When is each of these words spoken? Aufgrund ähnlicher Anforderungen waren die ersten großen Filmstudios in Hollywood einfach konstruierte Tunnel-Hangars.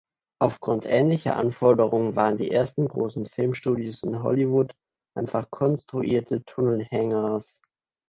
Aufgrund 0.41 0.85
ähnlicher 0.87 1.35
Anforderungen 1.37 2.15
waren 2.15 2.39
die 2.39 2.49
ersten 2.49 2.87
großen 2.87 3.25
Filmstudios 3.27 4.01
in 4.01 4.23
Hollywood 4.23 4.73
einfach 5.15 5.51
konstruierte 5.51 6.43
Tunnel-Hangars. 6.43 7.59